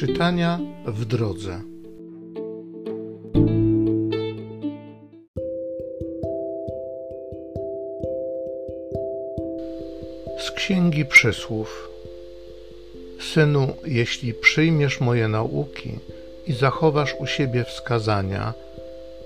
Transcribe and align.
Czytania 0.00 0.58
w 0.86 1.04
drodze. 1.04 1.60
Z 10.38 10.50
Księgi 10.50 11.04
Przysłów. 11.04 11.88
Synu, 13.20 13.74
jeśli 13.86 14.34
przyjmiesz 14.34 15.00
moje 15.00 15.28
nauki 15.28 15.98
i 16.46 16.52
zachowasz 16.52 17.14
u 17.18 17.26
siebie 17.26 17.64
wskazania, 17.64 18.54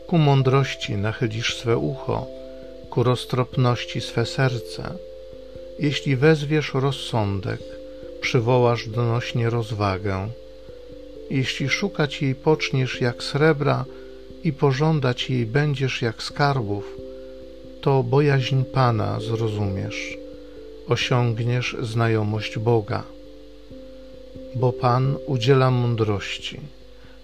ku 0.07 0.19
mądrości 0.19 0.97
nachylisz 0.97 1.57
swe 1.57 1.77
ucho, 1.77 2.27
ku 2.91 3.03
roztropności 3.03 4.01
swe 4.01 4.27
serce, 4.27 4.83
jeśli 5.79 6.17
wezwiesz 6.17 6.75
rozsądek, 6.75 7.61
przywołasz 8.21 8.89
donośnie 8.89 9.51
rozwagę, 9.51 10.29
jeśli 11.31 11.69
szukać 11.69 12.23
jej 12.23 12.35
poczniesz 12.35 13.01
jak 13.01 13.23
srebra 13.23 13.85
i 14.45 14.53
pożądać 14.53 15.31
jej 15.31 15.47
będziesz 15.47 16.03
jak 16.03 16.23
skarbów, 16.23 16.97
to 17.81 18.03
bojaźń 18.03 18.63
Pana 18.63 19.21
zrozumiesz, 19.21 20.19
osiągniesz 20.89 21.77
znajomość 21.83 22.59
Boga. 22.59 23.03
Bo 24.55 24.73
Pan 24.73 25.17
udziela 25.27 25.71
mądrości, 25.71 26.61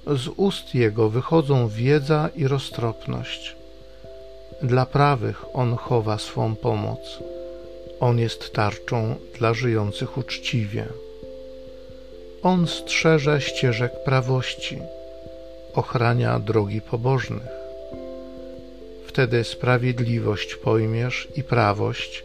z 0.06 0.28
ust 0.36 0.74
Jego 0.74 1.10
wychodzą 1.10 1.68
wiedza 1.68 2.30
i 2.36 2.48
roztropność. 2.48 3.56
Dla 4.62 4.86
prawych 4.86 5.44
On 5.52 5.76
chowa 5.76 6.18
swą 6.18 6.56
pomoc, 6.56 7.18
On 8.00 8.18
jest 8.18 8.52
tarczą 8.52 9.14
dla 9.38 9.54
żyjących 9.54 10.18
uczciwie. 10.18 10.86
On 12.42 12.66
strzeże 12.66 13.40
ścieżek 13.40 13.92
prawości, 14.04 14.78
ochrania 15.74 16.38
drogi 16.38 16.80
pobożnych. 16.80 17.48
Wtedy 19.06 19.44
sprawiedliwość 19.44 20.54
pojmiesz 20.54 21.28
i 21.36 21.42
prawość, 21.42 22.24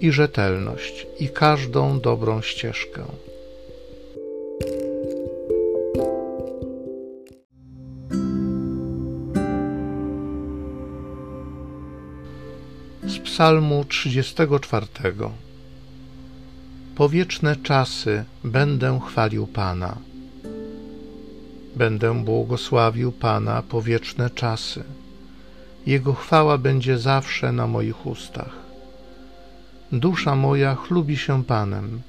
i 0.00 0.12
rzetelność, 0.12 1.06
i 1.18 1.28
każdą 1.28 2.00
dobrą 2.00 2.42
ścieżkę. 2.42 3.04
Z 13.06 13.18
Psalmu 13.18 13.84
34 13.84 14.86
po 16.96 17.08
wieczne 17.08 17.56
czasy 17.56 18.24
będę 18.44 19.00
chwalił 19.06 19.46
Pana. 19.46 19.96
Będę 21.76 22.24
błogosławił 22.24 23.12
Pana 23.12 23.62
po 23.62 23.82
wieczne 23.82 24.30
czasy. 24.30 24.84
Jego 25.86 26.14
chwała 26.14 26.58
będzie 26.58 26.98
zawsze 26.98 27.52
na 27.52 27.66
moich 27.66 28.06
ustach. 28.06 28.56
Dusza 29.92 30.36
moja 30.36 30.74
chlubi 30.74 31.16
się 31.16 31.44
Panem. 31.44 32.00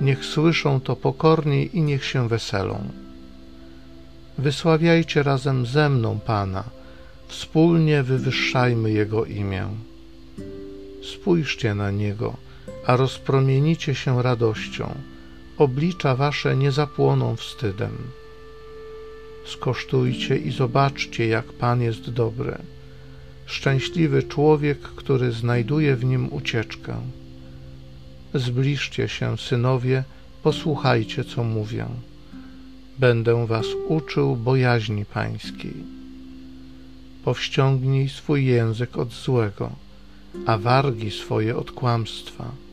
Niech 0.00 0.24
słyszą 0.24 0.80
to 0.80 0.96
pokornie 0.96 1.64
i 1.64 1.82
niech 1.82 2.04
się 2.04 2.28
weselą. 2.28 2.78
Wysławiajcie 4.38 5.22
razem 5.22 5.66
ze 5.66 5.88
mną 5.88 6.18
Pana, 6.26 6.64
wspólnie 7.28 8.02
wywyższajmy 8.02 8.90
Jego 8.90 9.24
imię. 9.24 9.68
Spójrzcie 11.02 11.74
na 11.74 11.90
Niego 11.90 12.47
a 12.88 12.96
rozpromienicie 12.96 13.94
się 13.94 14.22
radością, 14.22 14.94
oblicza 15.58 16.16
wasze 16.16 16.56
nie 16.56 16.72
zapłoną 16.72 17.36
wstydem. 17.36 17.96
Skosztujcie 19.46 20.36
i 20.36 20.50
zobaczcie, 20.50 21.26
jak 21.26 21.52
Pan 21.52 21.82
jest 21.82 22.10
dobry. 22.10 22.58
Szczęśliwy 23.46 24.22
człowiek, 24.22 24.78
który 24.80 25.32
znajduje 25.32 25.96
w 25.96 26.04
nim 26.04 26.32
ucieczkę. 26.32 26.96
Zbliżcie 28.34 29.08
się, 29.08 29.38
synowie, 29.38 30.04
posłuchajcie, 30.42 31.24
co 31.24 31.44
mówię. 31.44 31.86
Będę 32.98 33.46
was 33.46 33.66
uczył 33.88 34.36
bojaźni 34.36 35.04
pańskiej. 35.04 35.74
Powściągnij 37.24 38.08
swój 38.08 38.46
język 38.46 38.98
od 38.98 39.12
złego, 39.12 39.70
a 40.46 40.58
wargi 40.58 41.10
swoje 41.10 41.56
od 41.56 41.70
kłamstwa 41.70 42.67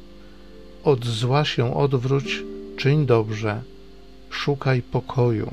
od 0.86 1.06
zła 1.06 1.46
się 1.46 1.78
odwróć, 1.78 2.44
czyń 2.78 3.06
dobrze, 3.06 3.62
szukaj 4.30 4.82
pokoju 4.82 5.52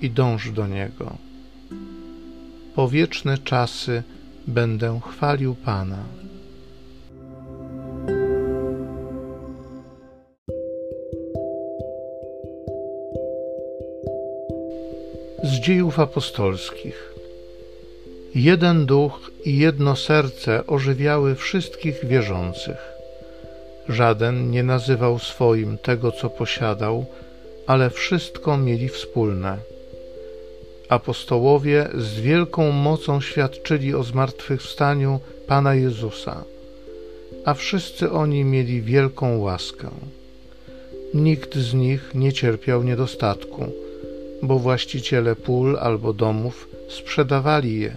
i 0.00 0.10
dąż 0.10 0.50
do 0.50 0.66
niego. 0.66 1.16
Po 2.74 2.88
wieczne 2.88 3.38
czasy 3.38 4.02
będę 4.46 5.00
chwalił 5.08 5.54
Pana. 5.54 6.04
Z 15.42 15.60
dziejów 15.60 16.00
apostolskich. 16.00 17.14
Jeden 18.34 18.86
duch 18.86 19.30
i 19.44 19.58
jedno 19.58 19.96
serce 19.96 20.66
ożywiały 20.66 21.34
wszystkich 21.34 22.04
wierzących 22.04 22.97
Żaden 23.88 24.50
nie 24.50 24.62
nazywał 24.62 25.18
swoim 25.18 25.78
tego, 25.78 26.12
co 26.12 26.30
posiadał, 26.30 27.06
ale 27.66 27.90
wszystko 27.90 28.56
mieli 28.56 28.88
wspólne. 28.88 29.58
Apostołowie 30.88 31.88
z 31.94 32.20
wielką 32.20 32.72
mocą 32.72 33.20
świadczyli 33.20 33.94
o 33.94 34.02
zmartwychwstaniu 34.02 35.20
Pana 35.46 35.74
Jezusa, 35.74 36.44
a 37.44 37.54
wszyscy 37.54 38.10
oni 38.10 38.44
mieli 38.44 38.82
wielką 38.82 39.38
łaskę. 39.38 39.90
Nikt 41.14 41.54
z 41.54 41.74
nich 41.74 42.10
nie 42.14 42.32
cierpiał 42.32 42.82
niedostatku, 42.82 43.66
bo 44.42 44.58
właściciele 44.58 45.36
pól 45.36 45.76
albo 45.80 46.12
domów 46.12 46.68
sprzedawali 46.88 47.80
je 47.80 47.96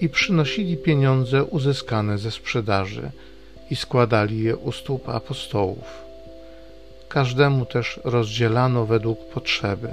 i 0.00 0.08
przynosili 0.08 0.76
pieniądze 0.76 1.44
uzyskane 1.44 2.18
ze 2.18 2.30
sprzedaży 2.30 3.10
i 3.70 3.76
składali 3.76 4.42
je 4.42 4.56
u 4.56 4.72
stóp 4.72 5.08
apostołów. 5.08 6.04
Każdemu 7.08 7.66
też 7.66 8.00
rozdzielano 8.04 8.86
według 8.86 9.18
potrzeby. 9.20 9.88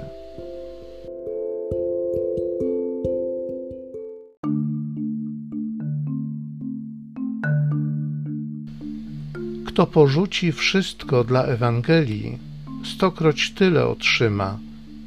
Kto 9.66 9.86
porzuci 9.86 10.52
wszystko 10.52 11.24
dla 11.24 11.44
Ewangelii, 11.44 12.38
stokroć 12.84 13.50
tyle 13.50 13.86
otrzyma 13.86 14.58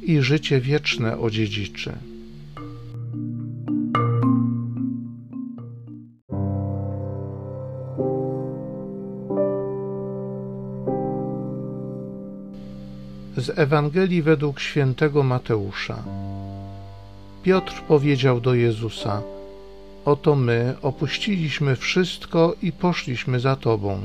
i 0.02 0.22
życie 0.22 0.60
wieczne 0.60 1.18
odziedziczy. 1.18 1.92
Z 13.38 13.58
Ewangelii 13.58 14.22
według 14.22 14.60
świętego 14.60 15.22
Mateusza. 15.22 16.02
Piotr 17.42 17.82
powiedział 17.88 18.40
do 18.40 18.54
Jezusa: 18.54 19.22
Oto 20.04 20.34
my 20.34 20.74
opuściliśmy 20.82 21.76
wszystko 21.76 22.54
i 22.62 22.72
poszliśmy 22.72 23.40
za 23.40 23.56
Tobą. 23.56 24.00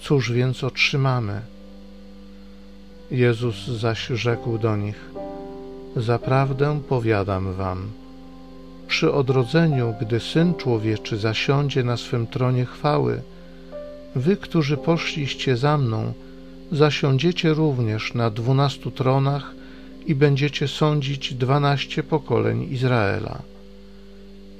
Cóż 0.00 0.32
więc 0.32 0.64
otrzymamy? 0.64 1.40
Jezus 3.10 3.66
zaś 3.66 4.06
rzekł 4.06 4.58
do 4.58 4.76
nich: 4.76 5.10
Zaprawdę 5.96 6.80
powiadam 6.88 7.52
Wam, 7.52 7.90
przy 8.88 9.12
odrodzeniu, 9.12 9.94
gdy 10.00 10.20
syn 10.20 10.54
człowieczy 10.54 11.18
zasiądzie 11.18 11.84
na 11.84 11.96
swym 11.96 12.26
tronie 12.26 12.64
chwały, 12.64 13.22
wy, 14.16 14.36
którzy 14.36 14.76
poszliście 14.76 15.56
za 15.56 15.78
mną, 15.78 16.12
zasiądziecie 16.72 17.54
również 17.54 18.14
na 18.14 18.30
dwunastu 18.30 18.90
tronach 18.90 19.54
i 20.06 20.14
będziecie 20.14 20.68
sądzić 20.68 21.34
dwanaście 21.34 22.02
pokoleń 22.02 22.72
Izraela. 22.72 23.42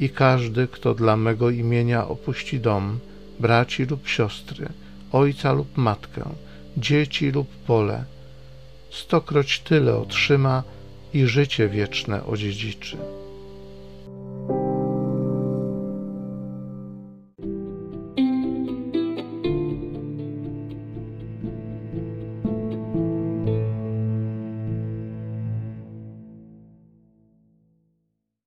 I 0.00 0.08
każdy, 0.08 0.68
kto 0.68 0.94
dla 0.94 1.16
mego 1.16 1.50
imienia 1.50 2.08
opuści 2.08 2.60
dom, 2.60 2.98
braci 3.40 3.84
lub 3.84 4.08
siostry, 4.08 4.68
ojca 5.12 5.52
lub 5.52 5.76
matkę, 5.76 6.22
dzieci 6.76 7.30
lub 7.30 7.48
pole, 7.66 8.04
stokroć 8.90 9.60
tyle 9.60 9.96
otrzyma 9.96 10.62
i 11.14 11.26
życie 11.26 11.68
wieczne 11.68 12.24
odziedziczy. 12.24 12.96